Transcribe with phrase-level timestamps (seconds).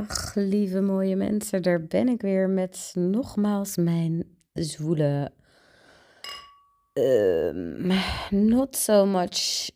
[0.00, 5.32] Dag lieve mooie mensen, daar ben ik weer met nogmaals mijn zwoele,
[6.92, 7.92] ehm,
[8.50, 9.70] not so much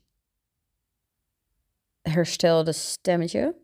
[2.02, 3.54] herstelde stemmetje.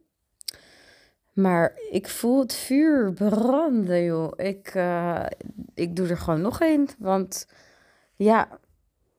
[1.33, 4.33] Maar ik voel het vuur branden, joh.
[4.37, 5.27] Ik, eh,
[5.75, 7.47] ik doe er gewoon nog een, want
[8.17, 8.59] ja,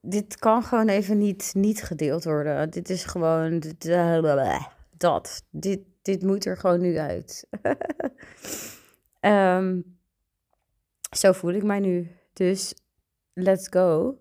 [0.02, 2.70] dit kan gewoon even niet, niet gedeeld worden.
[2.70, 4.66] Dit is gewoon uh,
[4.98, 5.44] dat.
[5.50, 7.48] Dit, dit moet er gewoon nu uit.
[9.22, 9.98] um,
[11.20, 12.12] zo voel ik mij nu.
[12.34, 12.74] Dus
[13.34, 14.18] let's go.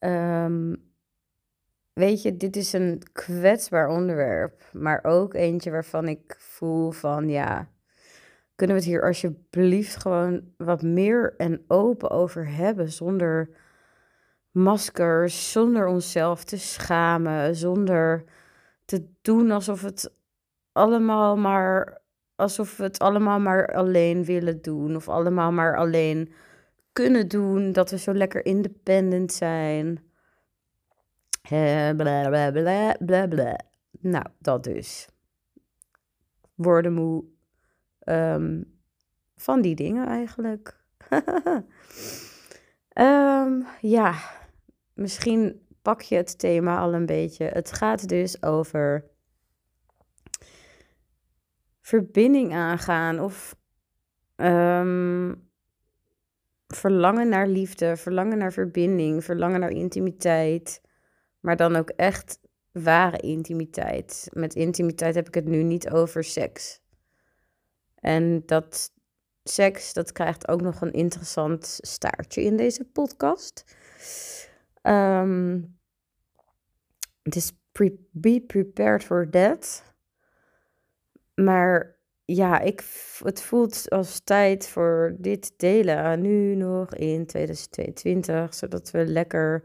[0.00, 0.84] Um,
[1.92, 7.68] weet je, dit is een kwetsbaar onderwerp, maar ook eentje waarvan ik voel van ja,
[8.54, 13.50] kunnen we het hier alsjeblieft gewoon wat meer en open over hebben zonder
[14.50, 18.24] maskers, zonder onszelf te schamen, zonder
[18.84, 20.12] te doen alsof het
[20.76, 22.00] allemaal maar
[22.36, 26.32] alsof we het allemaal maar alleen willen doen of allemaal maar alleen
[26.92, 30.04] kunnen doen, dat we zo lekker independent zijn.
[31.52, 33.60] Uh, bla bla bla bla bla.
[33.90, 35.08] Nou, dat dus.
[36.54, 37.24] Woorden moe
[38.04, 38.78] um,
[39.36, 40.80] van die dingen eigenlijk.
[42.94, 44.14] um, ja,
[44.94, 47.44] misschien pak je het thema al een beetje.
[47.44, 49.04] Het gaat dus over
[51.86, 53.56] verbinding aangaan of
[54.36, 55.48] um,
[56.66, 60.80] verlangen naar liefde, verlangen naar verbinding, verlangen naar intimiteit,
[61.40, 62.38] maar dan ook echt
[62.72, 64.28] ware intimiteit.
[64.32, 66.80] Met intimiteit heb ik het nu niet over seks.
[67.94, 68.92] En dat
[69.42, 73.64] seks, dat krijgt ook nog een interessant staartje in deze podcast.
[74.82, 75.78] Um,
[77.22, 77.52] dus
[78.10, 79.94] be prepared for that.
[81.44, 82.84] Maar ja, ik,
[83.22, 86.20] het voelt als tijd voor dit delen.
[86.20, 89.64] Nu nog in 2022, zodat we lekker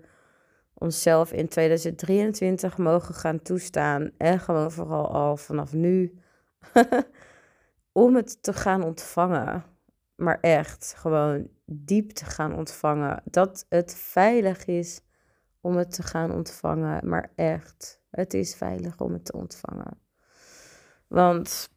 [0.74, 4.12] onszelf in 2023 mogen gaan toestaan.
[4.18, 6.22] En gewoon vooral al vanaf nu.
[7.92, 9.64] om het te gaan ontvangen.
[10.16, 13.22] Maar echt gewoon diep te gaan ontvangen.
[13.26, 15.02] Dat het veilig is
[15.62, 17.09] om het te gaan ontvangen.
[17.09, 20.10] Maar echt, het is veilig om het te ontvangen.
[21.11, 21.69] Want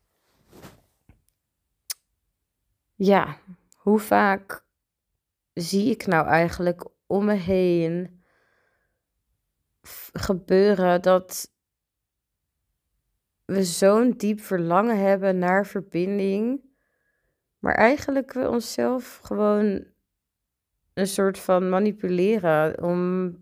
[2.94, 3.38] ja,
[3.76, 4.64] hoe vaak
[5.54, 8.22] zie ik nou eigenlijk om me heen
[10.12, 11.52] gebeuren dat
[13.44, 16.64] we zo'n diep verlangen hebben naar verbinding,
[17.58, 19.84] maar eigenlijk we onszelf gewoon
[20.92, 23.36] een soort van manipuleren om,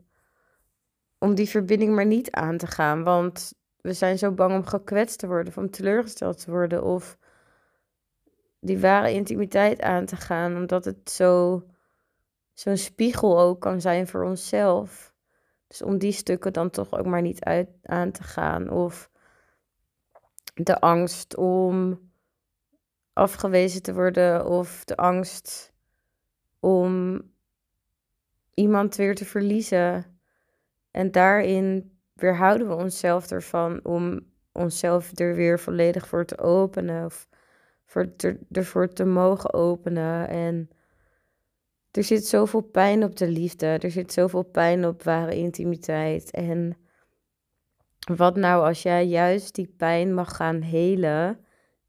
[1.19, 3.03] om die verbinding maar niet aan te gaan.
[3.03, 7.19] Want we zijn zo bang om gekwetst te worden, of om teleurgesteld te worden, of
[8.61, 11.63] die ware intimiteit aan te gaan, omdat het zo,
[12.53, 15.15] zo'n spiegel ook kan zijn voor onszelf.
[15.67, 18.71] Dus om die stukken dan toch ook maar niet uit, aan te gaan.
[18.71, 19.11] Of
[20.55, 22.01] de angst om
[23.13, 25.73] afgewezen te worden, of de angst
[26.61, 27.21] om
[28.55, 30.21] iemand weer te verliezen.
[30.91, 34.21] En daarin weerhouden we onszelf ervan om
[34.53, 37.29] onszelf er weer volledig voor te openen of
[37.85, 40.29] voor te, ervoor te mogen openen.
[40.29, 40.71] En
[41.91, 46.31] er zit zoveel pijn op de liefde, er zit zoveel pijn op ware intimiteit.
[46.31, 46.77] En
[48.15, 51.39] wat nou als jij juist die pijn mag gaan helen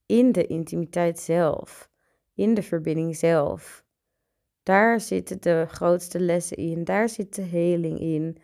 [0.06, 1.90] in de intimiteit zelf,
[2.34, 3.84] in de verbinding zelf.
[4.64, 8.38] Daar zitten de grootste lessen in, daar zit de heling in.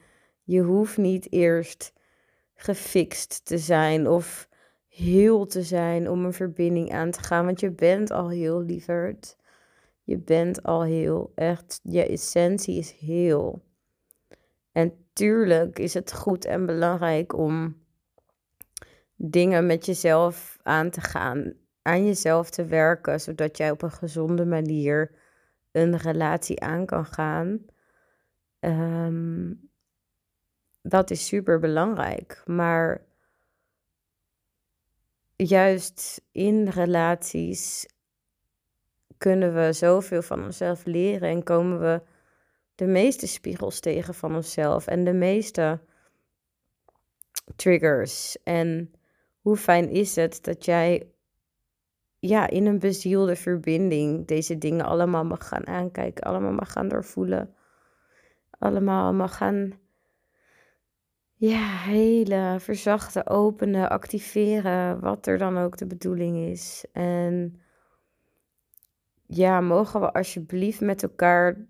[0.49, 1.93] Je hoeft niet eerst
[2.55, 4.49] gefixt te zijn of
[4.87, 7.45] heel te zijn om een verbinding aan te gaan.
[7.45, 9.37] Want je bent al heel lieverd.
[10.03, 11.79] Je bent al heel echt.
[11.83, 13.61] Je essentie is heel.
[14.71, 17.77] En tuurlijk is het goed en belangrijk om
[19.15, 21.53] dingen met jezelf aan te gaan.
[21.81, 25.11] Aan jezelf te werken, zodat jij op een gezonde manier
[25.71, 27.65] een relatie aan kan gaan.
[28.59, 29.68] Um,
[30.81, 32.41] dat is super belangrijk.
[32.45, 33.05] Maar
[35.35, 37.85] juist in relaties
[39.17, 42.01] kunnen we zoveel van onszelf leren en komen we
[42.75, 45.79] de meeste spiegels tegen van onszelf en de meeste
[47.55, 48.37] triggers.
[48.43, 48.91] En
[49.41, 51.11] hoe fijn is het dat jij
[52.19, 57.55] ja, in een bezielde verbinding deze dingen allemaal mag gaan aankijken, allemaal mag gaan doorvoelen,
[58.49, 59.79] allemaal mag gaan
[61.39, 66.85] ja, hele verzachten, openen, activeren, wat er dan ook de bedoeling is.
[66.91, 67.61] En
[69.25, 71.65] ja, mogen we alsjeblieft met elkaar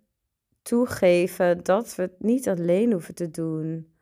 [0.62, 3.94] toegeven dat we het niet alleen hoeven te doen.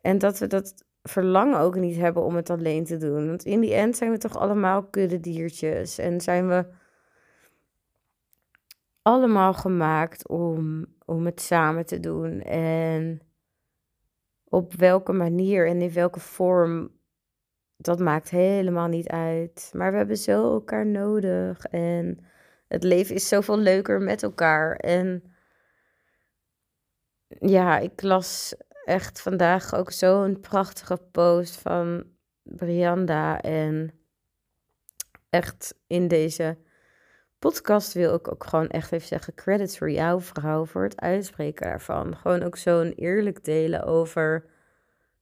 [0.00, 3.26] En dat we dat verlangen ook niet hebben om het alleen te doen.
[3.26, 5.98] Want in die end zijn we toch allemaal kuddediertjes.
[5.98, 6.66] En zijn we
[9.02, 12.42] allemaal gemaakt om, om het samen te doen.
[12.42, 13.27] En
[14.48, 16.90] op welke manier en in welke vorm,
[17.76, 19.70] dat maakt helemaal niet uit.
[19.74, 21.64] Maar we hebben zo elkaar nodig.
[21.64, 22.18] En
[22.68, 24.76] het leven is zoveel leuker met elkaar.
[24.76, 25.22] En
[27.40, 28.54] ja, ik las
[28.84, 32.04] echt vandaag ook zo'n prachtige post van
[32.42, 33.40] Brianda.
[33.40, 33.92] En
[35.30, 36.58] echt in deze
[37.38, 41.66] podcast wil ik ook gewoon echt even zeggen: credits voor jou, vrouw, voor het uitspreken
[41.66, 42.16] daarvan.
[42.16, 44.44] Gewoon ook zo'n eerlijk delen over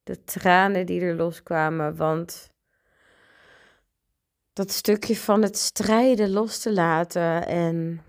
[0.03, 1.97] de tranen die er loskwamen.
[1.97, 2.51] Want
[4.53, 8.03] dat stukje van het strijden los te laten en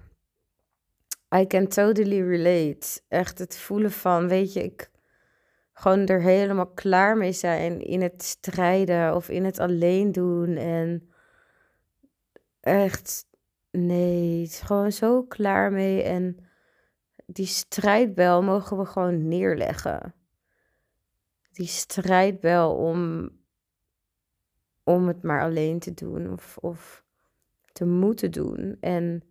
[1.36, 3.02] I can totally relate.
[3.08, 4.90] Echt het voelen van, weet je, ik
[5.74, 10.56] gewoon er helemaal klaar mee zijn in het strijden of in het alleen doen.
[10.56, 11.10] En
[12.60, 13.27] echt,
[13.86, 16.04] nee, het is gewoon zo klaar mee.
[16.04, 16.38] En
[17.26, 20.14] die strijdbel mogen we gewoon neerleggen.
[21.52, 23.30] Die strijdbel om,
[24.84, 27.04] om het maar alleen te doen of, of
[27.72, 28.78] te moeten doen.
[28.80, 29.24] En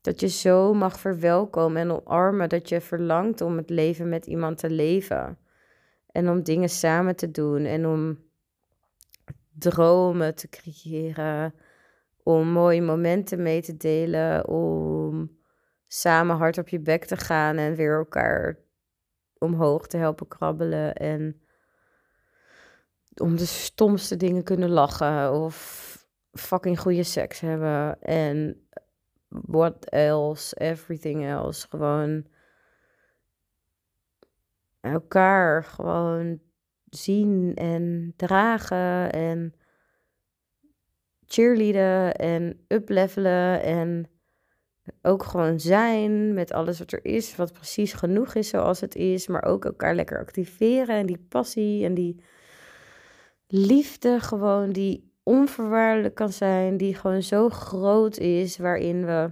[0.00, 4.58] dat je zo mag verwelkomen en omarmen dat je verlangt om het leven met iemand
[4.58, 5.38] te leven.
[6.06, 8.18] En om dingen samen te doen en om
[9.58, 11.54] dromen te creëren.
[12.22, 14.48] Om mooie momenten mee te delen.
[14.48, 15.38] Om
[15.86, 18.58] samen hard op je bek te gaan en weer elkaar
[19.38, 20.94] omhoog te helpen krabbelen.
[20.94, 21.42] En
[23.14, 25.32] om de stomste dingen kunnen lachen.
[25.32, 25.90] Of
[26.32, 28.00] fucking goede seks hebben.
[28.00, 28.66] En
[29.28, 31.68] what else, everything else.
[31.68, 32.26] Gewoon
[34.80, 36.40] elkaar gewoon
[36.84, 39.54] zien en dragen en
[41.32, 44.06] cheerleaden en uplevelen en
[45.02, 49.26] ook gewoon zijn met alles wat er is, wat precies genoeg is zoals het is,
[49.26, 52.22] maar ook elkaar lekker activeren en die passie en die
[53.46, 59.30] liefde gewoon die onvoorwaardelijk kan zijn, die gewoon zo groot is, waarin we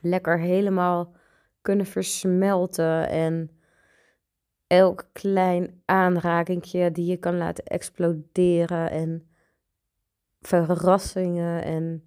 [0.00, 1.12] lekker helemaal
[1.62, 3.50] kunnen versmelten en
[4.66, 9.28] elk klein aanrakingje die je kan laten exploderen en
[10.46, 12.04] verrassingen en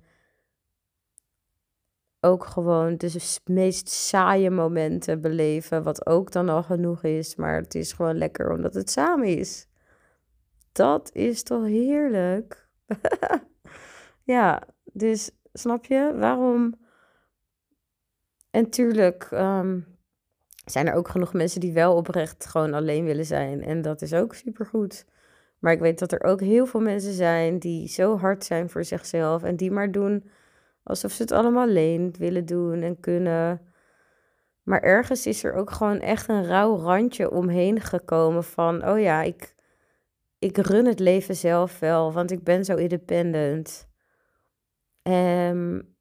[2.20, 7.76] ook gewoon de meest saaie momenten beleven, wat ook dan al genoeg is, maar het
[7.76, 9.68] is gewoon lekker omdat het samen is.
[10.72, 12.70] Dat is toch heerlijk?
[14.24, 16.74] ja, dus snap je waarom?
[18.52, 19.80] En tuurlijk ehm,
[20.66, 23.64] zijn er ook genoeg mensen die wel oprecht gewoon alleen willen zijn.
[23.64, 25.06] En dat is ook supergoed.
[25.60, 28.84] Maar ik weet dat er ook heel veel mensen zijn die zo hard zijn voor
[28.84, 30.30] zichzelf en die maar doen
[30.84, 33.62] alsof ze het allemaal alleen willen doen en kunnen.
[34.64, 39.22] Maar ergens is er ook gewoon echt een rauw randje omheen gekomen van, oh ja,
[39.22, 39.56] ik,
[40.40, 43.88] ik run het leven zelf wel, want ik ben zo independent.
[45.04, 45.96] Um,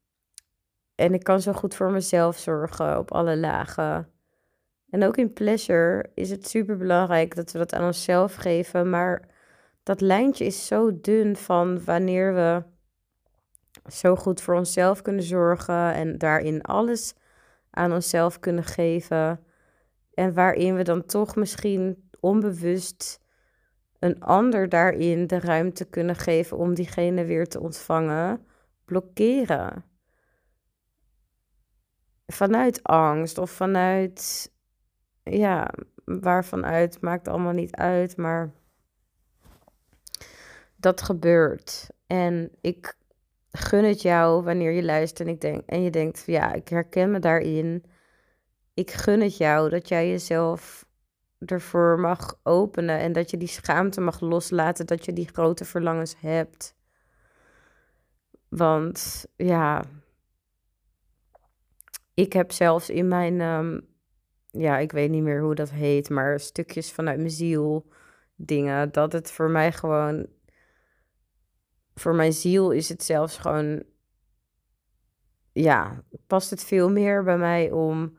[0.95, 4.11] en ik kan zo goed voor mezelf zorgen op alle lagen.
[4.89, 8.89] En ook in pleasure is het super belangrijk dat we dat aan onszelf geven.
[8.89, 9.36] Maar
[9.87, 12.63] dat lijntje is zo dun van wanneer we
[13.91, 17.13] zo goed voor onszelf kunnen zorgen en daarin alles
[17.69, 19.43] aan onszelf kunnen geven.
[20.13, 23.19] En waarin we dan toch misschien onbewust
[23.99, 28.45] een ander daarin de ruimte kunnen geven om diegene weer te ontvangen,
[28.85, 29.85] blokkeren.
[32.25, 34.51] Vanuit angst of vanuit,
[35.23, 35.73] ja,
[36.05, 38.53] waarvanuit maakt allemaal niet uit, maar
[40.77, 41.89] dat gebeurt.
[42.07, 42.97] En ik
[43.51, 47.11] gun het jou wanneer je luistert en, ik denk, en je denkt, ja, ik herken
[47.11, 47.83] me daarin.
[48.73, 50.85] Ik gun het jou dat jij jezelf
[51.45, 56.15] ervoor mag openen en dat je die schaamte mag loslaten, dat je die grote verlangens
[56.19, 56.75] hebt.
[58.49, 59.83] Want ja,
[62.13, 63.79] ik heb zelfs in mijn, ehm,
[64.51, 67.87] ja, ik weet niet meer hoe dat heet, maar stukjes vanuit mijn ziel
[68.35, 70.27] dingen, dat het voor mij gewoon,
[71.99, 73.83] voor mijn ziel is het zelfs gewoon,
[75.51, 78.17] ja, past het veel meer bij mij om,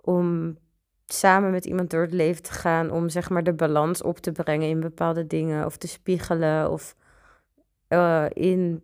[0.00, 0.58] om
[1.06, 4.32] samen met iemand door het leven te gaan om zeg maar de balans op te
[4.32, 6.96] brengen in bepaalde dingen of te spiegelen of
[7.88, 8.82] uh, in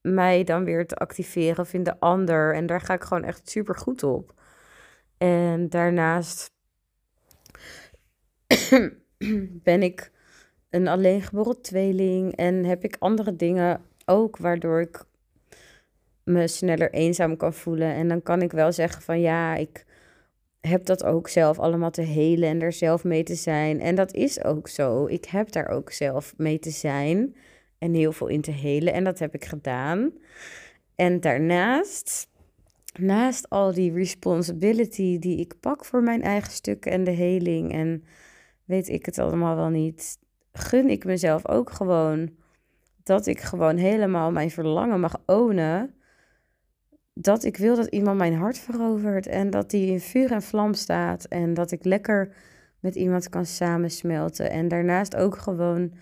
[0.00, 2.54] mij dan weer te activeren of in de ander.
[2.54, 4.34] En daar ga ik gewoon echt super goed op.
[5.18, 6.52] En daarnaast
[9.68, 10.11] ben ik
[10.72, 15.04] een alleengeboren tweeling en heb ik andere dingen ook waardoor ik
[16.24, 17.94] me sneller eenzaam kan voelen.
[17.94, 19.84] En dan kan ik wel zeggen van ja, ik
[20.60, 23.80] heb dat ook zelf allemaal te helen en er zelf mee te zijn.
[23.80, 25.06] En dat is ook zo.
[25.06, 27.36] Ik heb daar ook zelf mee te zijn
[27.78, 28.92] en heel veel in te helen.
[28.92, 30.12] En dat heb ik gedaan.
[30.94, 32.28] En daarnaast,
[32.98, 38.04] naast al die responsibility die ik pak voor mijn eigen stukken en de heling en
[38.64, 40.18] weet ik het allemaal wel niet,
[40.52, 42.30] gun ik mezelf ook gewoon
[43.02, 45.94] dat ik gewoon helemaal mijn verlangen mag ownen.
[47.14, 50.74] Dat ik wil dat iemand mijn hart verovert en dat die in vuur en vlam
[50.74, 52.34] staat en dat ik lekker
[52.80, 54.50] met iemand kan samensmelten.
[54.50, 55.92] En daarnaast ook gewoon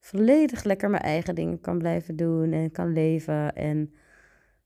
[0.00, 3.54] volledig lekker mijn eigen dingen kan blijven doen en kan leven.
[3.54, 3.94] En,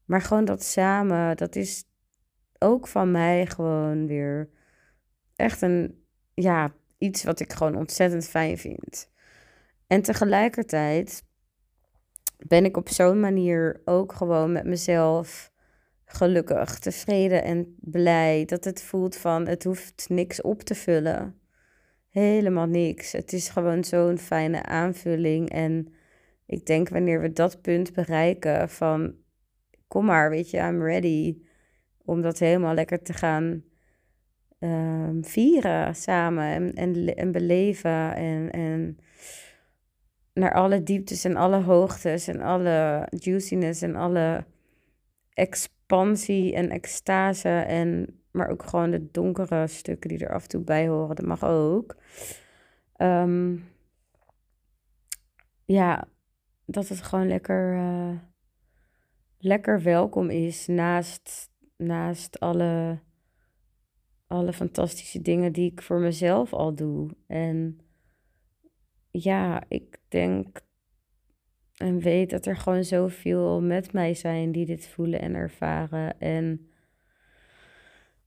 [0.04, 1.84] maar gewoon dat samen, dat is
[2.58, 4.48] ook van mij gewoon weer
[5.36, 9.10] echt een, ja, iets wat ik gewoon ontzettend fijn vind.
[9.92, 11.24] En tegelijkertijd
[12.46, 15.52] ben ik op zo'n manier ook gewoon met mezelf
[16.04, 18.44] gelukkig, tevreden en blij.
[18.44, 21.40] Dat het voelt van het hoeft niks op te vullen.
[22.08, 23.12] Helemaal niks.
[23.12, 25.50] Het is gewoon zo'n fijne aanvulling.
[25.50, 25.92] En
[26.46, 29.14] ik denk wanneer we dat punt bereiken van
[29.88, 31.42] kom maar, weet je, I'm ready.
[32.04, 33.64] Om dat helemaal lekker te gaan
[34.58, 38.14] um, vieren samen en, en, en beleven.
[38.14, 38.98] En, en
[40.34, 44.44] naar alle dieptes en alle hoogtes en alle juiciness en alle
[45.30, 50.62] expansie en extase en maar ook gewoon de donkere stukken die er af en toe
[50.62, 51.96] bij horen, dat mag ook.
[52.96, 53.56] Ehm,
[55.64, 56.08] ja,
[56.64, 58.18] dat het gewoon lekker, uh,
[59.38, 63.00] lekker welkom is naast, naast alle,
[64.26, 67.10] alle fantastische dingen die ik voor mezelf al doe.
[67.26, 67.80] En
[69.10, 70.60] ja, ik denk
[71.76, 76.18] en weet dat er gewoon zoveel met mij zijn die dit voelen en ervaren.
[76.18, 76.66] En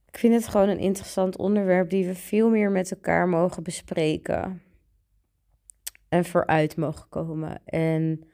[0.05, 4.61] ik vind het gewoon een interessant onderwerp die we veel meer met elkaar mogen bespreken.
[6.09, 7.61] En vooruit mogen komen.
[7.65, 8.27] En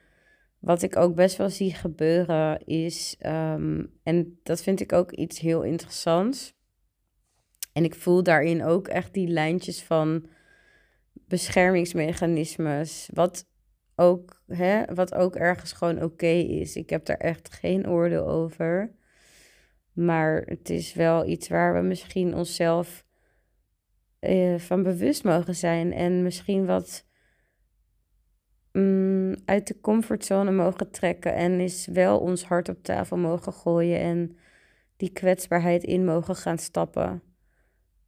[0.59, 5.39] wat ik ook best wel zie gebeuren is, ehm, en dat vind ik ook iets
[5.39, 6.53] heel interessants.
[7.73, 10.25] En ik voel daarin ook echt die lijntjes van
[11.31, 13.09] beschermingsmechanismes.
[13.13, 13.45] Wat
[13.95, 16.75] ook, hè, wat ook ergens gewoon oké is.
[16.75, 18.91] Ik heb daar echt geen oordeel over.
[19.93, 23.05] Maar het is wel iets waar we misschien onszelf
[24.19, 25.93] uh, van bewust mogen zijn.
[25.93, 27.05] En misschien wat
[28.71, 31.33] mm, uit de comfortzone mogen trekken.
[31.35, 33.99] En is wel ons hart op tafel mogen gooien.
[33.99, 34.37] En
[34.97, 37.30] die kwetsbaarheid in mogen gaan stappen.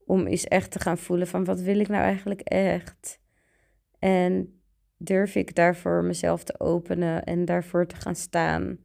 [0.06, 3.20] Om eens echt te gaan voelen van wat wil ik nou eigenlijk echt?
[4.00, 4.62] En
[4.98, 8.78] durf ik daarvoor mezelf te openen en daarvoor te gaan staan.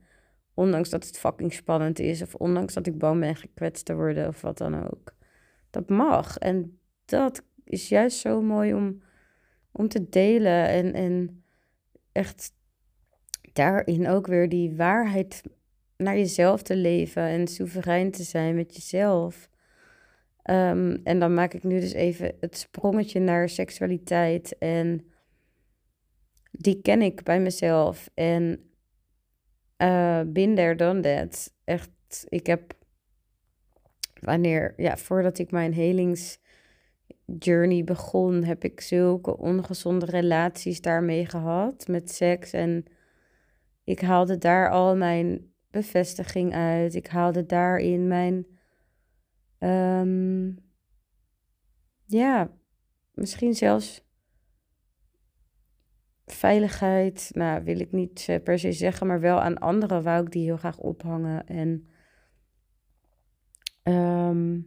[0.54, 2.22] Ondanks dat het fucking spannend is.
[2.22, 5.14] Of ondanks dat ik bang ben gekwetst te worden of wat dan ook.
[5.70, 6.38] Dat mag.
[6.38, 9.02] En dat is juist zo mooi om,
[9.72, 10.68] om te delen.
[10.68, 11.44] En, en
[12.12, 12.52] echt
[13.52, 15.42] daarin ook weer die waarheid
[15.96, 17.22] naar jezelf te leven.
[17.22, 19.48] En soeverein te zijn met jezelf.
[20.48, 24.58] Ehm, en dan maak ik nu dus even het sprongetje naar seksualiteit.
[24.58, 25.06] En
[26.50, 28.10] die ken ik bij mezelf.
[28.14, 28.70] En
[29.78, 31.28] uh, been there, done.
[31.64, 31.90] Echt,
[32.28, 32.74] ik heb
[34.20, 42.10] wanneer, ja, voordat ik mijn helingsjourney begon, heb ik zulke ongezonde relaties daarmee gehad met
[42.10, 42.52] seks.
[42.52, 42.84] En
[43.84, 46.94] ik haalde daar al mijn bevestiging uit.
[46.94, 48.46] Ik haalde daarin mijn,
[49.58, 50.56] um,
[52.04, 52.50] ja,
[53.14, 54.06] misschien zelfs
[56.26, 60.32] veiligheid, nou wil ik niet eh, per se zeggen, maar wel aan anderen wou ik
[60.32, 61.46] die heel graag ophangen.
[61.46, 61.88] En
[63.82, 64.60] ehm,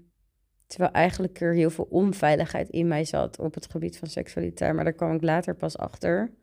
[0.65, 4.83] terwijl eigenlijk er heel veel onveiligheid in mij zat op het gebied van seksualiteit, maar
[4.83, 6.33] daar kwam ik later pas achter.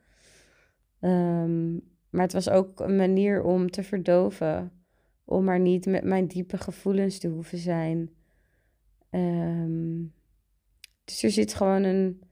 [1.00, 1.72] Ehm,
[2.10, 4.72] maar het was ook een manier om te verdoven,
[5.24, 8.10] om maar niet met mijn diepe gevoelens te hoeven zijn.
[9.10, 10.02] Ehm,
[11.04, 12.22] dus er zit gewoon een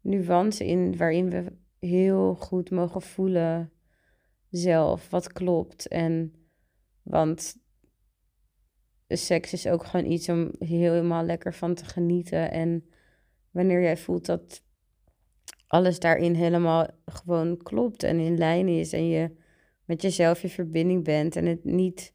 [0.00, 3.72] nuance in waarin we heel goed mogen voelen
[4.50, 5.88] zelf wat klopt.
[5.88, 6.34] En
[7.02, 7.56] want
[9.08, 12.50] seks is ook gewoon iets om helemaal lekker van te genieten.
[12.50, 12.84] En
[13.50, 14.62] wanneer jij voelt dat
[15.66, 19.36] alles daarin helemaal gewoon klopt en in lijn is en je
[19.84, 22.14] met jezelf in verbinding bent en het niet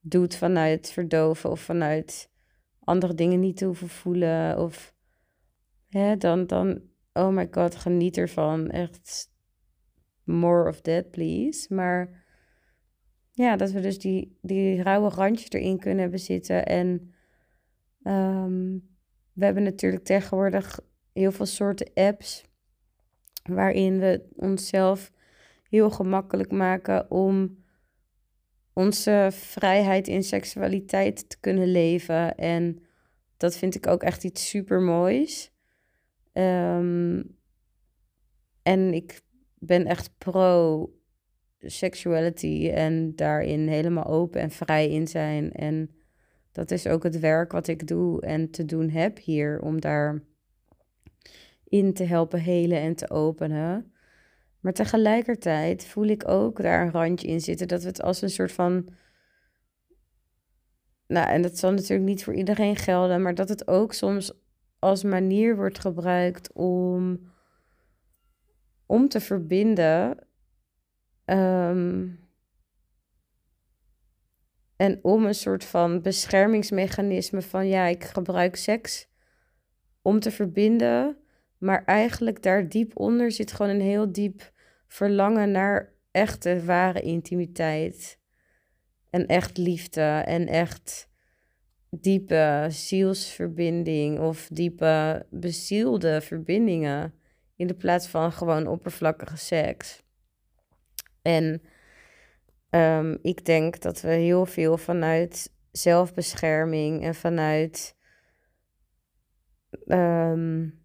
[0.00, 2.30] doet vanuit verdoven of vanuit
[2.84, 4.94] andere dingen niet te hoeven voelen of
[5.88, 8.70] hè, dan, dan, oh my god, geniet ervan.
[8.70, 9.32] Echt
[10.24, 11.74] more of that, please.
[11.74, 12.24] Maar
[13.30, 16.66] ja, dat we dus die, die rauwe randjes erin kunnen hebben zitten.
[16.66, 17.14] En
[18.02, 18.78] ehm,
[19.32, 20.80] we hebben natuurlijk tegenwoordig
[21.12, 22.44] heel veel soorten apps
[23.42, 25.12] waarin we onszelf
[25.68, 27.63] heel gemakkelijk maken om
[28.74, 32.34] onze vrijheid in seksualiteit te kunnen leven.
[32.36, 32.82] En
[33.36, 35.52] dat vind ik ook echt iets super moois.
[36.32, 37.22] Ehm,
[38.62, 39.20] en ik
[39.58, 40.88] ben echt pro
[41.58, 45.52] sexuality en daarin helemaal open en vrij in zijn.
[45.52, 45.90] En
[46.52, 50.22] dat is ook het werk wat ik doe en te doen heb hier om daar
[51.64, 53.93] in te helpen helen en te openen.
[54.64, 58.30] Maar tegelijkertijd voel ik ook daar een randje in zitten dat we het als een
[58.30, 58.88] soort van.
[61.06, 64.32] Nou, en dat zal natuurlijk niet voor iedereen gelden, maar dat het ook soms
[64.78, 67.32] als manier wordt gebruikt om,
[68.86, 70.18] om te verbinden.
[71.24, 72.08] Ehm,
[74.76, 79.08] en om een soort van beschermingsmechanisme van ja, ik gebruik seks
[80.02, 81.16] om te verbinden.
[81.58, 84.52] Maar eigenlijk daar diep onder zit gewoon een heel diep
[84.94, 88.18] verlangen naar echte, ware intimiteit.
[89.10, 91.10] En echt liefde en echt
[91.90, 97.14] diepe zielsverbinding of diepe bezielde verbindingen.
[97.56, 100.02] In de plaats van gewoon oppervlakkige seks.
[101.22, 101.62] En
[102.70, 107.96] um, ik denk dat we heel veel vanuit zelfbescherming en vanuit
[109.86, 110.82] um,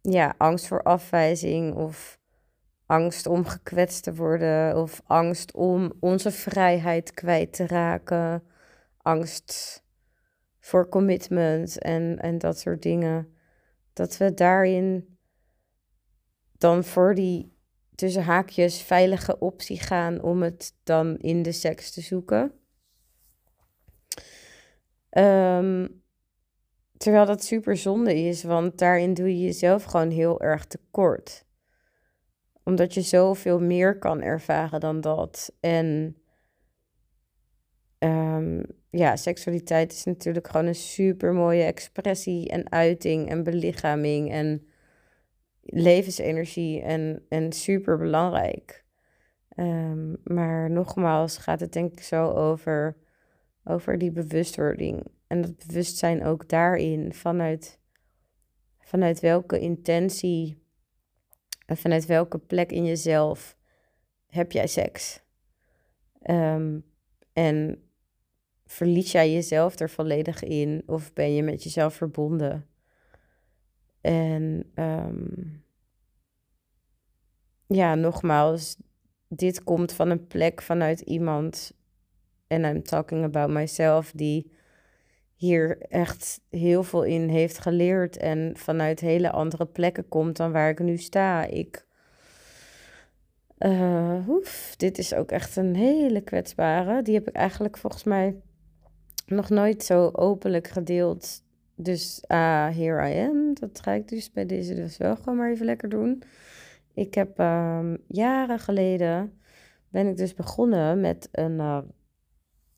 [0.00, 2.20] ja, angst voor afwijzing of
[2.92, 8.42] angst om gekwetst te worden of angst om onze vrijheid kwijt te raken,
[8.96, 9.82] angst
[10.60, 13.36] voor commitment en, en dat soort dingen.
[13.92, 15.18] Dat we daarin
[16.58, 17.56] dan voor die
[17.94, 22.52] tussen haakjes veilige optie gaan om het dan in de seks te zoeken.
[25.10, 25.88] Ehm,
[26.96, 31.44] terwijl dat super zonde is, want daarin doe je jezelf gewoon heel erg tekort
[32.64, 35.56] omdat je zoveel meer kan ervaren dan dat.
[35.60, 36.16] En
[37.98, 44.66] um, ja, seksualiteit is natuurlijk gewoon een super mooie expressie en uiting en belichaming en
[45.60, 48.84] levensenergie en, en super belangrijk.
[49.56, 52.96] Um, maar nogmaals gaat het denk ik zo over,
[53.64, 55.06] over die bewustwording.
[55.26, 57.80] En dat bewustzijn ook daarin vanuit,
[58.78, 60.61] vanuit welke intentie
[61.72, 63.56] en vanuit welke plek in jezelf
[64.26, 65.22] heb jij seks?
[66.20, 66.78] Ehm,
[67.32, 67.82] en
[68.66, 72.66] verlies jij jezelf er volledig in of ben je met jezelf verbonden?
[74.00, 75.24] En ehm,
[77.66, 78.76] ja, nogmaals,
[79.28, 81.72] dit komt van een plek vanuit iemand,
[82.46, 84.52] en I'm talking about myself, die
[85.42, 90.70] hier echt heel veel in heeft geleerd en vanuit hele andere plekken komt dan waar
[90.70, 91.44] ik nu sta.
[91.44, 91.86] Ik.
[93.58, 94.26] Uh,
[94.76, 97.02] dit is ook echt een hele kwetsbare.
[97.02, 98.36] Die heb ik eigenlijk volgens mij
[99.26, 101.42] nog nooit zo openlijk gedeeld.
[101.76, 103.54] Dus ah, here I am.
[103.54, 106.22] Dat ga ik dus bij deze dus wel gewoon maar even lekker doen.
[106.94, 109.40] Ik heb um, jaren geleden
[109.88, 111.78] ben ik dus begonnen met een uh,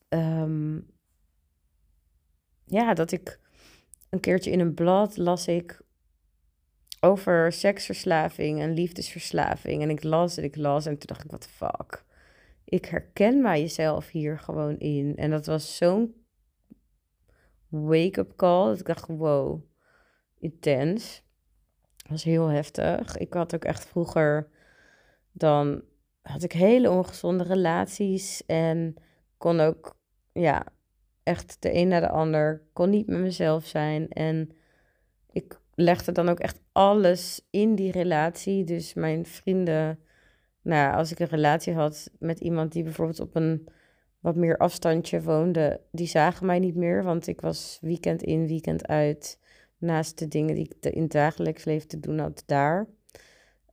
[0.09, 0.92] um,
[2.64, 3.40] ja, dat ik
[4.11, 5.83] een keertje in een blad las ik
[7.00, 9.83] over seksverslaving en liefdesverslaving.
[9.83, 12.05] En ik las en ik las en toen dacht ik, wat fuck.
[12.64, 15.16] Ik herken mijzelf hier gewoon in.
[15.16, 16.14] En dat was zo'n
[17.68, 18.66] wake-up call.
[18.66, 19.62] Dat ik dacht, wow,
[20.38, 21.22] intens.
[21.96, 23.16] Dat was heel heftig.
[23.16, 24.48] Ik had ook echt vroeger,
[25.33, 25.83] dan
[26.22, 28.94] had ik hele ongezonde relaties en
[29.38, 29.96] kon ook,
[30.33, 30.66] ja,
[31.24, 32.62] echt de een naar de ander.
[32.72, 34.08] Kon niet met mezelf zijn.
[34.08, 34.50] En
[35.30, 38.64] ik legde dan ook echt alles in die relatie.
[38.64, 39.98] Dus mijn vrienden,
[40.62, 43.68] nou, als ik een relatie had met iemand die bijvoorbeeld op een
[44.20, 47.02] wat meer afstandje woonde, die zagen mij niet meer.
[47.02, 49.38] Want ik was weekend in, weekend uit.
[49.78, 52.87] Naast de dingen die ik in het dagelijks leven te doen had daar.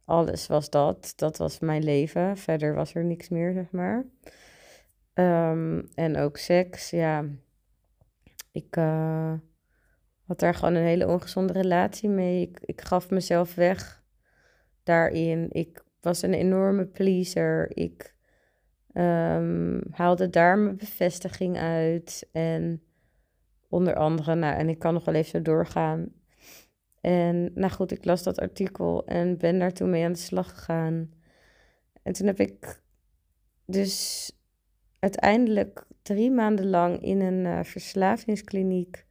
[0.05, 1.13] Alles was dat.
[1.15, 2.37] Dat was mijn leven.
[2.37, 4.05] Verder was er niks meer, zeg maar.
[5.13, 7.25] Ehm, en ook seks, ja.
[8.51, 9.33] Ik uh,
[10.23, 12.41] had daar gewoon een hele ongezonde relatie mee.
[12.41, 14.03] Ik, ik gaf mezelf weg
[14.83, 15.47] daarin.
[15.51, 17.77] Ik was een enorme pleaser.
[17.77, 18.15] Ik
[18.93, 22.29] um, haalde daar mijn bevestiging uit.
[22.31, 22.83] En
[23.69, 26.13] onder andere, nou, en ik kan nog wel even zo doorgaan.
[27.01, 30.49] En nou goed, ik las dat artikel en ben daar toen mee aan de slag
[30.49, 31.13] gegaan.
[32.03, 32.81] En toen heb ik
[33.65, 34.31] dus
[35.01, 39.05] uiteindelijk drie maanden lang in een uh, verslavingskliniek,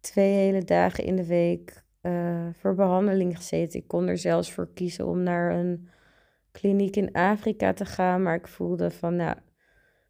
[0.00, 3.80] twee hele dagen in de week, uh, voor behandeling gezeten.
[3.80, 5.88] Ik kon er zelfs voor kiezen om naar een
[6.52, 9.36] kliniek in Afrika te gaan, maar ik voelde van, nou,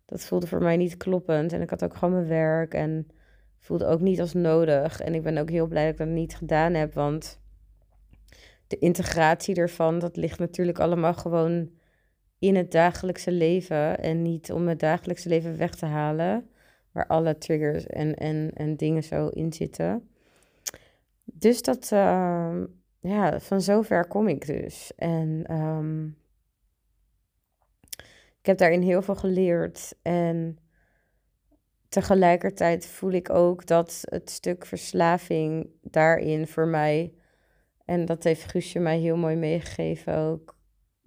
[0.06, 1.52] dat voelde voor mij niet kloppend.
[1.52, 3.06] En ik had ook gewoon mijn werk en
[3.58, 5.00] voelde ook niet als nodig.
[5.00, 7.40] En ik ben ook heel blij dat ik dat niet gedaan heb, want
[8.66, 11.70] de integratie ervan, dat ligt natuurlijk allemaal gewoon
[12.40, 16.50] in het dagelijkse leven en niet om het dagelijkse leven weg te halen,
[16.92, 20.08] waar alle triggers en, en, en dingen zo in zitten.
[21.24, 22.62] Dus dat, uh,
[23.00, 24.92] ja, van zover kom ik dus.
[24.96, 26.16] En um,
[28.38, 30.58] ik heb daarin heel veel geleerd en
[31.88, 37.14] tegelijkertijd voel ik ook dat het stuk verslaving daarin voor mij,
[37.84, 40.58] en dat heeft Guusje mij heel mooi meegegeven ook,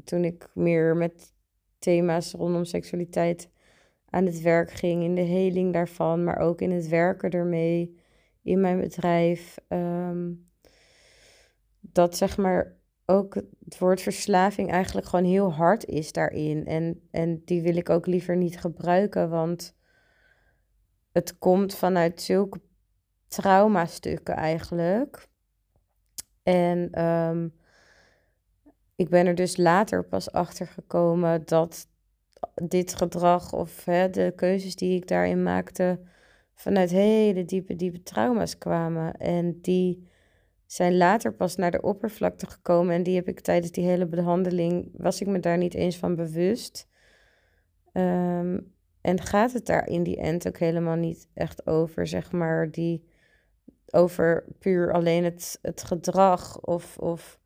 [0.03, 1.33] toen ik meer met
[1.79, 3.49] thema's rondom seksualiteit
[4.09, 7.97] aan het werk ging, in de heling daarvan, maar ook in het werken ermee
[8.41, 9.57] in mijn bedrijf.
[9.67, 10.31] Ehm,
[11.79, 16.65] dat zeg maar ook het woord verslaving eigenlijk gewoon heel hard is daarin.
[16.65, 19.75] En, en die wil ik ook liever niet gebruiken, want
[21.11, 22.61] het komt vanuit zulke
[23.27, 25.27] traumastukken eigenlijk.
[26.43, 27.53] En um,
[29.03, 31.87] ik ben er dus later pas achter gekomen dat
[32.55, 35.99] dit gedrag of hè, de keuzes die ik daarin maakte
[36.53, 39.13] vanuit hele diepe, diepe trauma's kwamen.
[39.13, 40.07] En die
[40.65, 42.95] zijn later pas naar de oppervlakte gekomen.
[42.95, 46.15] En die heb ik tijdens die hele behandeling, was ik me daar niet eens van
[46.15, 46.87] bewust.
[47.91, 48.59] Ehm,
[49.01, 53.07] en gaat het daar in die end ook helemaal niet echt over, zeg maar, die,
[53.89, 57.41] over puur alleen het, het gedrag of, of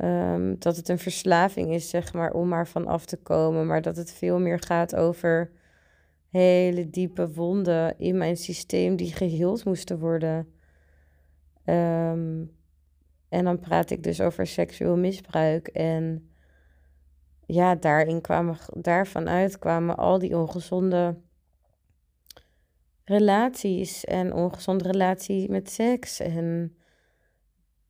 [0.00, 3.66] Ehm, dat het een verslaving is, zeg maar, om maar van af te komen.
[3.66, 5.50] Maar dat het veel meer gaat over
[6.28, 10.52] hele diepe wonden in mijn systeem die geheeld moesten worden.
[11.64, 12.44] Ehm,
[13.28, 15.68] en dan praat ik dus over seksueel misbruik.
[15.68, 16.30] En
[17.46, 21.16] ja, daarin kwamen, daarvan uit kwamen al die ongezonde
[23.04, 26.20] relaties en ongezonde relatie met seks.
[26.20, 26.76] En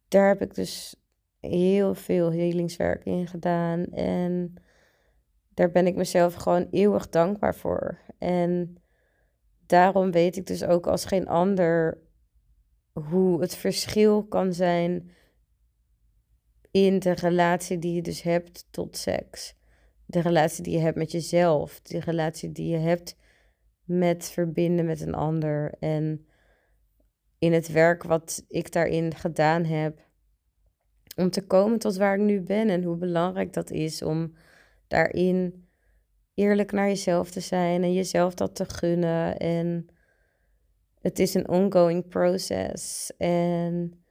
[0.09, 1.01] daar heb ik dus
[1.41, 3.85] heel veel helingswerk in gedaan.
[3.85, 4.55] En
[5.55, 7.99] daar ben ik mezelf gewoon eeuwig dankbaar voor.
[8.19, 8.77] En
[9.67, 11.99] daarom weet ik dus ook als geen ander
[12.93, 15.11] hoe het verschil kan zijn
[16.71, 19.59] in de relatie die je dus hebt tot seks.
[20.07, 21.81] De relatie die je hebt met jezelf.
[21.81, 23.17] De relatie die je hebt
[23.85, 25.75] met verbinden met een ander.
[25.79, 26.27] En
[27.39, 30.09] in het werk wat ik daarin gedaan heb,
[31.17, 34.33] om te komen tot waar ik nu ben en hoe belangrijk dat is om
[34.89, 35.69] daarin
[36.35, 39.37] eerlijk naar jezelf te zijn en jezelf dat te gunnen.
[39.37, 39.87] En
[41.01, 43.13] het is een ongoing process.
[43.17, 44.05] En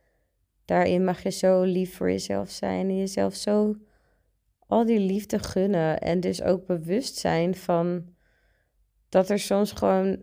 [0.66, 3.76] daarin mag je zo lief voor jezelf zijn en jezelf zo
[4.68, 6.00] al die liefde gunnen.
[6.00, 8.06] En dus ook bewust zijn van
[9.10, 10.22] dat er soms gewoon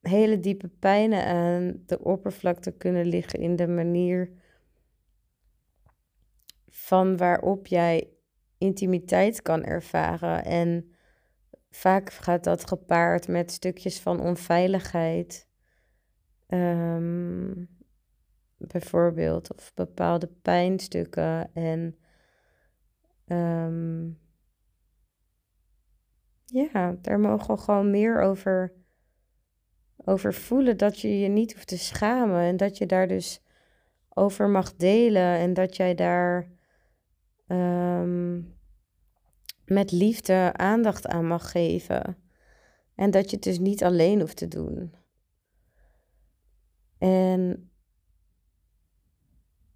[0.00, 4.30] hele diepe pijnen aan de oppervlakte kunnen liggen in de manier
[6.90, 8.10] van waarop jij
[8.58, 10.44] intimiteit kan ervaren.
[10.44, 10.92] En
[11.70, 15.48] vaak gaat dat gepaard met stukjes van onveiligheid.
[16.48, 17.68] Um,
[18.56, 21.54] bijvoorbeeld, of bepaalde pijnstukken.
[21.54, 21.96] En
[23.26, 24.18] um,
[26.44, 28.72] ja, daar mogen we gewoon meer over,
[29.96, 30.76] over voelen.
[30.76, 32.40] Dat je je niet hoeft te schamen.
[32.40, 33.42] En dat je daar dus
[34.08, 35.38] over mag delen.
[35.38, 36.58] En dat jij daar
[37.52, 38.54] um,
[39.64, 42.16] met liefde aandacht aan mag geven.
[42.94, 44.94] En dat je het dus niet alleen hoeft te doen.
[46.98, 47.70] En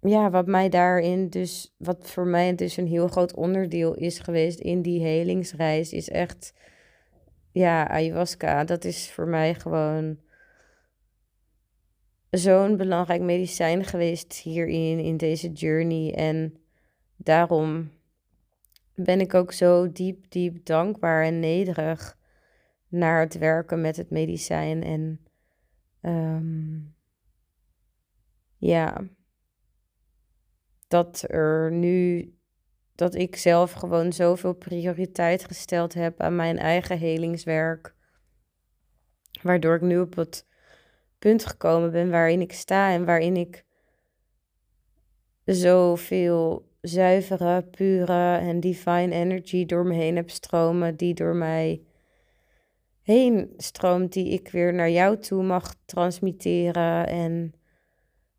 [0.01, 4.59] ja, wat mij daarin dus, wat voor mij dus een heel groot onderdeel is geweest
[4.59, 6.53] in die helingsreis, is echt,
[7.51, 8.63] ja, ayahuasca.
[8.63, 10.19] Dat is voor mij gewoon
[12.29, 16.13] zo'n belangrijk medicijn geweest hierin, in deze journey.
[16.13, 16.64] En
[17.15, 17.91] daarom
[18.95, 22.17] ben ik ook zo diep, diep dankbaar en nederig
[22.87, 24.83] naar het werken met het medicijn.
[24.83, 25.19] En
[26.01, 26.95] um,
[28.57, 29.03] ja,
[30.87, 32.29] dat er nu,
[32.95, 37.95] dat ik zelf gewoon zoveel prioriteit gesteld heb aan mijn eigen helingswerk.
[39.41, 40.47] Waardoor ik nu op het
[41.19, 43.65] punt gekomen ben waarin ik sta en waarin ik
[45.45, 51.81] zoveel zuivere, pure en divine energy door me heen heb stromen, die door mij
[53.01, 57.07] heen stroomt, die ik weer naar jou toe mag transmitteren.
[57.07, 57.53] En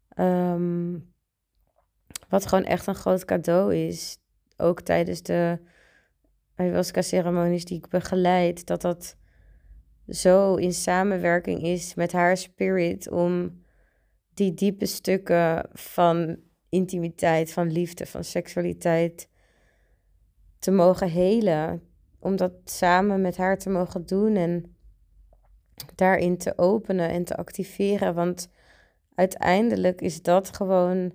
[0.08, 0.98] ehm,
[2.28, 4.18] wat gewoon echt een groot cadeau is.
[4.56, 5.58] Ook tijdens de
[6.54, 9.16] ayahuasca-ceremonies die ik begeleid, dat dat
[10.08, 13.62] zo in samenwerking is met haar spirit om
[14.34, 19.28] die diepe stukken van intimiteit, van liefde, van seksualiteit
[20.58, 21.82] te mogen helen.
[22.18, 24.76] Om dat samen met haar te mogen doen en
[25.94, 28.14] daarin te openen en te activeren.
[28.14, 28.48] Want
[29.14, 31.12] uiteindelijk is dat gewoon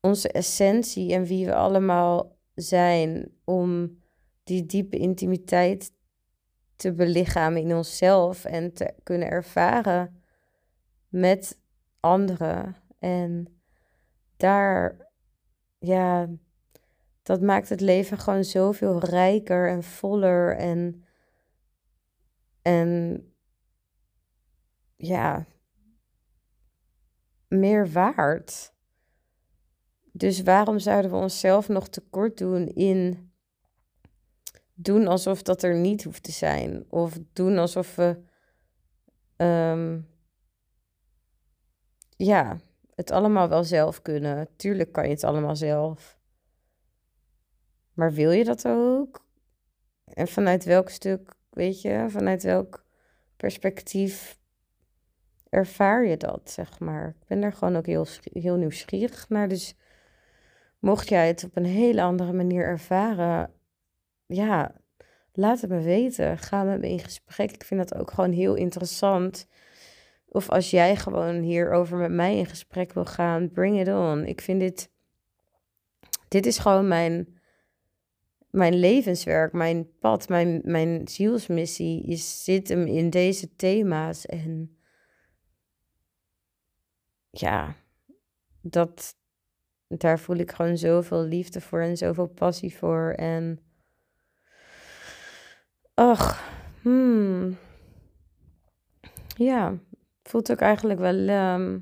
[0.00, 3.98] onze essentie en wie we allemaal zijn om
[4.44, 5.92] die diepe intimiteit
[6.76, 10.22] te belichamen in onszelf en te kunnen ervaren
[11.08, 11.58] met
[12.00, 12.76] anderen.
[12.98, 13.61] En
[14.42, 14.96] daar,
[15.78, 16.28] ja,
[17.22, 21.04] dat maakt het leven gewoon zoveel rijker en voller en,
[22.62, 23.20] en
[24.96, 25.46] ja,
[27.48, 28.72] meer waard.
[30.12, 33.32] Dus waarom zouden we onszelf nog tekort doen in
[34.74, 36.84] doen alsof dat er niet hoeft te zijn?
[36.88, 38.22] Of doen alsof we,
[39.36, 40.00] ehm,
[42.16, 42.60] ja,
[42.94, 44.48] het allemaal wel zelf kunnen.
[44.56, 46.18] Tuurlijk kan je het allemaal zelf.
[47.92, 49.24] Maar wil je dat ook?
[50.04, 52.84] En vanuit welk stuk, weet je, vanuit welk
[53.36, 54.38] perspectief
[55.48, 57.08] ervaar je dat, zeg maar?
[57.08, 59.48] Ik ben daar gewoon ook heel, heel nieuwsgierig naar.
[59.48, 59.74] Dus
[60.78, 63.50] mocht jij het op een hele andere manier ervaren,
[64.26, 64.74] ja,
[65.32, 66.38] laat het me weten.
[66.38, 67.52] Ga met me in gesprek.
[67.52, 69.46] Ik vind dat ook gewoon heel interessant.
[70.32, 74.24] Of als jij gewoon hierover met mij in gesprek wil gaan, bring it on.
[74.26, 74.90] Ik vind dit.
[76.28, 77.40] Dit is gewoon mijn,
[78.50, 82.08] mijn levenswerk, mijn pad, mijn, mijn zielsmissie.
[82.10, 84.26] Je zit hem in deze thema's.
[84.26, 84.76] En
[87.30, 87.76] ja,
[88.60, 89.16] dat,
[89.88, 93.10] daar voel ik gewoon zoveel liefde voor en zoveel passie voor.
[93.10, 93.60] En
[95.94, 97.56] ach, hmm.
[99.36, 99.78] Ja,
[100.22, 101.78] voelt ook eigenlijk wel, ehm,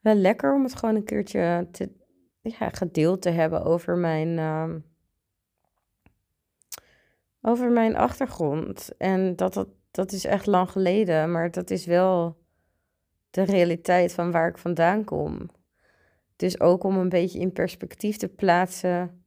[0.00, 1.90] wel lekker om het gewoon een keertje te,
[2.40, 4.78] ja, gedeeld te hebben over mijn, ehm,
[7.40, 8.96] over mijn achtergrond.
[8.98, 12.38] En dat, dat, dat is echt lang geleden, maar dat is wel
[13.30, 15.50] de realiteit van waar ik vandaan kom.
[16.36, 19.24] Dus ook om een beetje in perspectief te plaatsen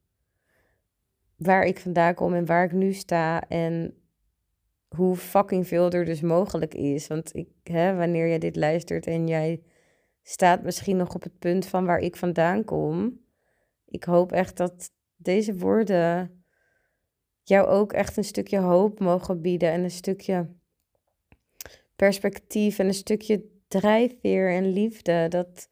[1.36, 4.03] waar ik vandaan kom en waar ik nu sta en
[4.96, 7.06] hoe fucking veel er dus mogelijk is.
[7.06, 9.62] Want ik, hè, wanneer jij dit luistert en jij
[10.22, 13.20] staat misschien nog op het punt van waar ik vandaan kom,
[13.84, 16.44] ik hoop echt dat deze woorden
[17.42, 20.48] jou ook echt een stukje hoop mogen bieden en een stukje
[21.96, 25.26] perspectief en een stukje drijfveer en liefde.
[25.28, 25.68] Dat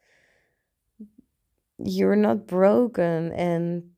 [1.75, 3.97] you're not broken en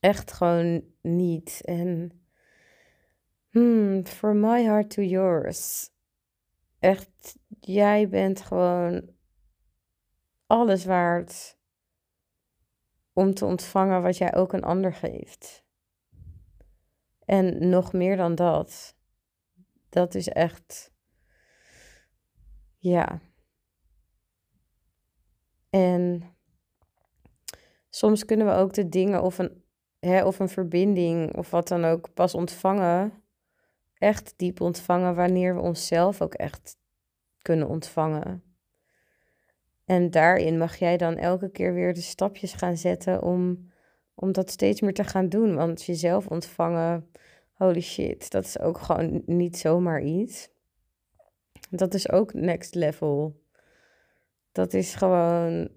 [0.00, 1.60] echt gewoon niet.
[1.64, 2.21] En
[3.52, 5.90] Hmm, from my heart to yours.
[6.78, 9.10] Echt, jij bent gewoon
[10.46, 11.58] alles waard
[13.12, 15.64] om te ontvangen wat jij ook een ander geeft.
[17.24, 18.96] En nog meer dan dat.
[19.88, 20.92] Dat is echt.
[22.78, 23.20] Ja.
[25.70, 26.34] En
[27.88, 29.64] soms kunnen we ook de dingen of een,
[29.98, 33.21] hè, of een verbinding of wat dan ook pas ontvangen
[34.02, 36.76] echt diep ontvangen wanneer we onszelf ook echt
[37.42, 38.42] kunnen ontvangen.
[39.84, 43.70] En daarin mag jij dan elke keer weer de stapjes gaan zetten om,
[44.14, 45.54] om dat steeds meer te gaan doen.
[45.54, 47.10] Want jezelf ontvangen,
[47.52, 50.48] holy shit, dat is ook gewoon niet zomaar iets.
[51.70, 53.40] Dat is ook next level.
[54.52, 55.68] Dat is gewoon.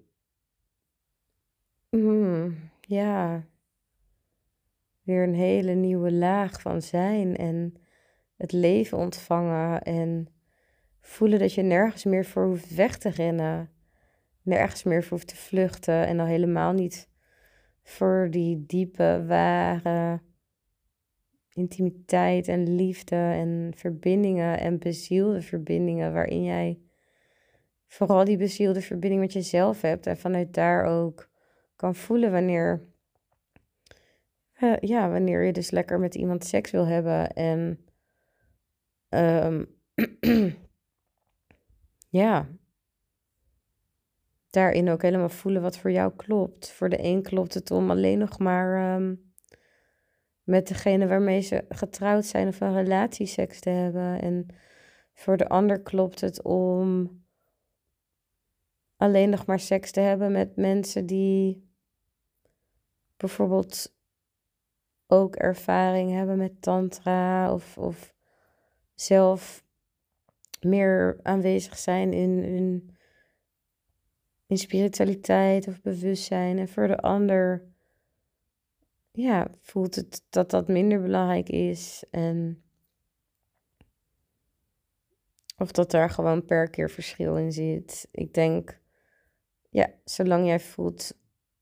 [1.88, 3.46] Hmm, ja.
[5.02, 7.36] Weer een hele nieuwe laag van zijn.
[7.36, 7.74] En
[8.36, 10.28] het leven ontvangen en
[11.00, 13.70] voelen dat je nergens meer voor hoeft weg te rennen,
[14.42, 17.08] nergens meer voor hoeft te vluchten en al helemaal niet
[17.82, 20.20] voor die diepe, ware
[21.52, 26.78] intimiteit en liefde en verbindingen en bezielde verbindingen waarin jij
[27.86, 31.28] vooral die bezielde verbinding met jezelf hebt en vanuit daar ook
[31.76, 32.82] kan voelen wanneer,
[34.60, 37.85] uh, ja, wanneer je dus lekker met iemand seks wil hebben en
[39.16, 39.66] um,
[42.08, 42.48] ja,
[44.50, 46.70] daarin ook helemaal voelen wat voor jou klopt.
[46.70, 49.32] Voor de een klopt het om alleen nog maar um,
[50.42, 54.20] met degene waarmee ze getrouwd zijn of een relatie seks te hebben.
[54.20, 54.46] En
[55.12, 57.10] voor de ander klopt het om
[58.96, 61.70] alleen nog maar seks te hebben met mensen die
[63.16, 63.94] bijvoorbeeld
[65.06, 68.15] ook ervaring hebben met tantra of, of
[68.96, 69.64] zelf
[70.60, 72.96] meer aanwezig zijn in, in,
[74.46, 76.58] in spiritualiteit of bewustzijn.
[76.58, 77.64] En voor de ander
[79.12, 82.04] ja, voelt het dat dat minder belangrijk is.
[82.10, 82.62] En
[85.56, 88.08] of dat daar gewoon per keer verschil in zit.
[88.10, 88.80] Ik denk,
[89.70, 91.18] ja, zolang jij voelt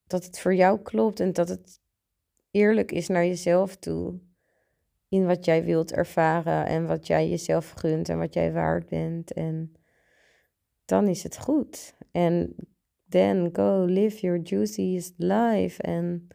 [0.06, 1.80] dat het voor jou klopt en dat het
[2.50, 4.20] eerlijk is naar jezelf toe.
[5.14, 9.32] In wat jij wilt ervaren en wat jij jezelf gunt en wat jij waard bent.
[9.32, 9.72] En
[10.84, 11.96] dan is het goed.
[12.10, 12.54] En
[13.08, 15.82] then go live your juiciest life.
[15.82, 16.28] En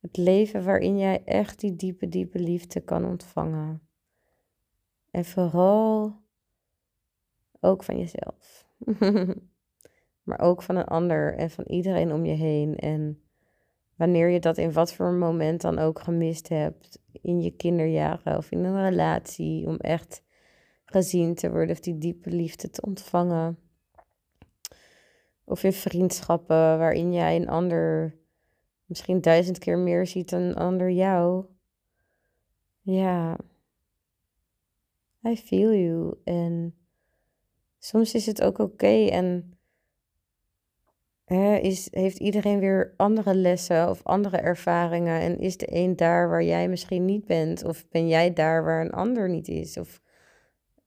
[0.00, 3.88] het leven waarin jij echt die diepe, diepe liefde kan ontvangen.
[5.10, 6.16] En vooral
[7.60, 8.68] ook van jezelf.
[10.28, 12.76] maar ook van een ander en van iedereen om je heen.
[12.76, 13.22] En
[13.98, 18.50] wanneer je dat in wat voor moment dan ook gemist hebt, in je kinderjaren of
[18.50, 20.22] in een relatie, om echt
[20.84, 23.58] gezien te worden of die diepe liefde te ontvangen.
[25.44, 28.16] Of in vriendschappen waarin jij een ander
[28.84, 31.44] misschien duizend keer meer ziet dan een ander jou.
[32.80, 33.38] Ja,
[35.28, 36.14] I feel you.
[36.24, 36.74] En
[37.78, 39.57] soms is het ook oké en
[41.28, 45.20] hè, is, heeft iedereen weer andere lessen of andere ervaringen.
[45.20, 47.64] En is de een daar waar jij misschien niet bent?
[47.64, 49.78] Of ben jij daar waar een ander niet is?
[49.78, 50.00] Of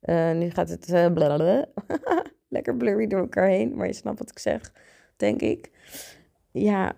[0.02, 1.62] uh, nu gaat het uh,
[2.48, 4.74] lekker blurry door elkaar heen, maar je snapt wat ik zeg,
[5.16, 5.70] denk ik.
[6.52, 6.96] Ja,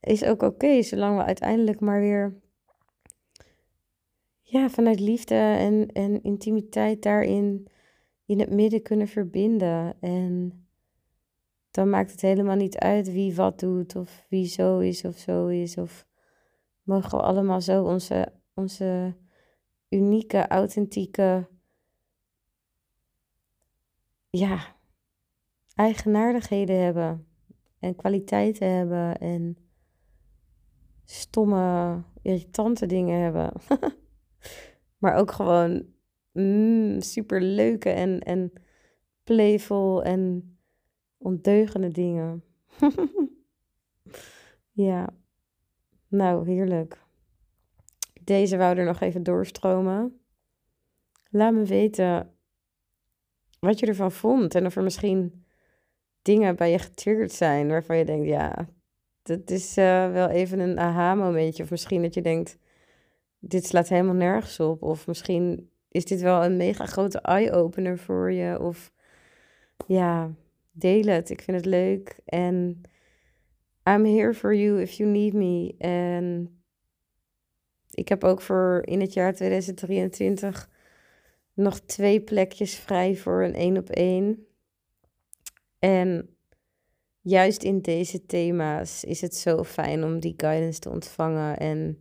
[0.00, 2.34] is ook oké, zolang we uiteindelijk maar weer
[4.42, 7.68] ja, vanuit liefde en, en intimiteit daarin
[8.26, 9.94] in het midden kunnen verbinden.
[10.00, 10.63] En
[11.74, 15.46] dan maakt het helemaal niet uit wie wat doet of wie zo is of zo
[15.46, 15.78] is.
[15.78, 16.06] Of
[16.82, 19.16] mogen we allemaal zo onze, onze
[19.88, 21.48] unieke, authentieke,
[24.30, 24.76] ja,
[25.74, 27.26] eigenaardigheden hebben
[27.78, 29.56] en kwaliteiten hebben en
[31.04, 33.52] stomme, irritante dingen hebben.
[35.02, 35.86] maar ook gewoon
[36.32, 38.52] mm, super leuke en, en
[39.24, 40.53] playful en
[41.24, 42.44] ondeugende dingen.
[44.88, 45.08] ja,
[46.08, 47.02] nou heerlijk.
[48.20, 50.20] Deze wou er nog even doorstromen.
[51.30, 52.34] Laat me weten
[53.60, 55.44] wat je ervan vond en of er misschien
[56.22, 58.68] dingen bij je getriggerd zijn waarvan je denkt, ja,
[59.22, 61.62] dat is uh, wel even een aha-momentje.
[61.62, 62.58] Of misschien dat je denkt,
[63.38, 64.82] dit slaat helemaal nergens op.
[64.82, 68.60] Of misschien is dit wel een mega grote eye-opener voor je.
[68.60, 68.92] Of
[69.86, 70.30] ja,
[70.74, 71.30] deel het.
[71.30, 72.18] Ik vind het leuk.
[72.24, 72.80] En
[73.88, 75.74] I'm here for you if you need me.
[75.78, 76.58] En
[77.90, 80.70] ik heb ook voor in het jaar 2023
[81.54, 84.46] nog twee plekjes vrij voor een één op één.
[85.78, 86.36] En
[87.20, 91.58] juist in deze thema's is het zo fijn om die guidance te ontvangen.
[91.58, 91.98] En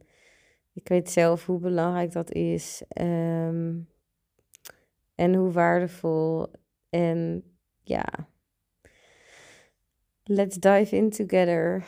[0.73, 2.83] ik weet zelf hoe belangrijk dat is.
[2.87, 3.79] Ehm,
[5.15, 6.47] en hoe waardevol.
[6.89, 7.43] En
[7.83, 8.32] ja,
[10.27, 11.83] let's dive in together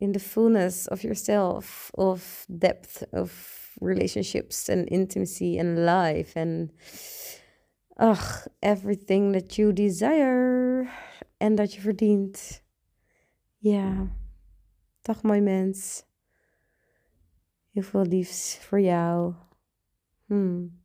[0.00, 6.72] in the fullness of yourself, of depth of relationships and intimacy and life and
[7.98, 10.88] ach, everything that you desire
[11.38, 12.62] en dat je verdient.
[13.58, 14.06] Ja,
[15.02, 16.04] dag mooi mens.
[17.70, 19.34] Heel veel liefs voor jou.
[20.26, 20.80] Hmm.